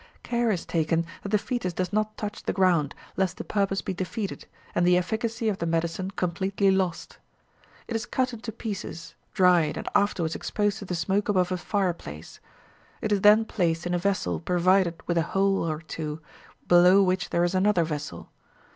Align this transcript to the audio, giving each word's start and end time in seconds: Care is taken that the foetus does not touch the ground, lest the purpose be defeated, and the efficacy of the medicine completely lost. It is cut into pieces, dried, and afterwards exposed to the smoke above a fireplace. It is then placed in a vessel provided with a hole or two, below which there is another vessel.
Care 0.23 0.49
is 0.49 0.65
taken 0.65 1.05
that 1.21 1.29
the 1.29 1.37
foetus 1.37 1.73
does 1.73 1.93
not 1.93 2.17
touch 2.17 2.41
the 2.41 2.53
ground, 2.53 2.95
lest 3.17 3.37
the 3.37 3.43
purpose 3.43 3.83
be 3.83 3.93
defeated, 3.93 4.47
and 4.73 4.83
the 4.83 4.97
efficacy 4.97 5.47
of 5.47 5.59
the 5.59 5.67
medicine 5.67 6.09
completely 6.09 6.71
lost. 6.71 7.19
It 7.87 7.95
is 7.95 8.07
cut 8.07 8.33
into 8.33 8.51
pieces, 8.51 9.13
dried, 9.35 9.77
and 9.77 9.87
afterwards 9.93 10.33
exposed 10.33 10.79
to 10.79 10.85
the 10.85 10.95
smoke 10.95 11.29
above 11.29 11.51
a 11.51 11.57
fireplace. 11.57 12.39
It 12.99 13.11
is 13.11 13.21
then 13.21 13.45
placed 13.45 13.85
in 13.85 13.93
a 13.93 13.99
vessel 13.99 14.39
provided 14.39 14.99
with 15.05 15.19
a 15.19 15.33
hole 15.37 15.61
or 15.69 15.79
two, 15.81 16.19
below 16.67 17.03
which 17.03 17.29
there 17.29 17.43
is 17.43 17.53
another 17.53 17.83
vessel. 17.83 18.31